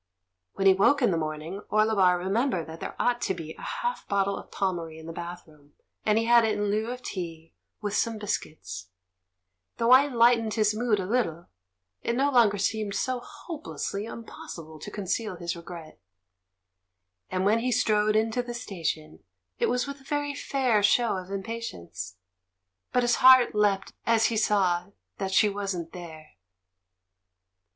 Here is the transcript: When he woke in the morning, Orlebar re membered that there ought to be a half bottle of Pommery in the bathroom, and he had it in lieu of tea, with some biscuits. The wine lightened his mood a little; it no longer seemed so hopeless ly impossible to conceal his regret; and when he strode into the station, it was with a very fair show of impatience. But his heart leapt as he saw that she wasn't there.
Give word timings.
When 0.53 0.65
he 0.65 0.73
woke 0.73 1.03
in 1.03 1.11
the 1.11 1.17
morning, 1.17 1.61
Orlebar 1.71 2.17
re 2.17 2.27
membered 2.27 2.65
that 2.65 2.79
there 2.79 2.95
ought 2.99 3.21
to 3.21 3.35
be 3.35 3.53
a 3.53 3.61
half 3.61 4.07
bottle 4.07 4.35
of 4.35 4.49
Pommery 4.49 4.97
in 4.97 5.05
the 5.05 5.13
bathroom, 5.13 5.73
and 6.03 6.17
he 6.17 6.25
had 6.25 6.43
it 6.43 6.57
in 6.57 6.71
lieu 6.71 6.89
of 6.89 7.03
tea, 7.03 7.53
with 7.81 7.95
some 7.95 8.17
biscuits. 8.17 8.89
The 9.77 9.85
wine 9.85 10.13
lightened 10.15 10.55
his 10.55 10.73
mood 10.73 10.99
a 10.99 11.05
little; 11.05 11.49
it 12.01 12.15
no 12.15 12.31
longer 12.31 12.57
seemed 12.57 12.95
so 12.95 13.19
hopeless 13.19 13.93
ly 13.93 14.11
impossible 14.11 14.79
to 14.79 14.89
conceal 14.89 15.35
his 15.35 15.55
regret; 15.55 15.99
and 17.29 17.45
when 17.45 17.59
he 17.59 17.71
strode 17.71 18.15
into 18.15 18.41
the 18.41 18.55
station, 18.55 19.23
it 19.59 19.69
was 19.69 19.85
with 19.85 20.01
a 20.01 20.03
very 20.03 20.33
fair 20.33 20.81
show 20.81 21.15
of 21.17 21.29
impatience. 21.29 22.15
But 22.91 23.03
his 23.03 23.17
heart 23.17 23.53
leapt 23.53 23.93
as 24.07 24.25
he 24.33 24.37
saw 24.37 24.87
that 25.19 25.31
she 25.31 25.47
wasn't 25.47 25.93
there. 25.93 26.37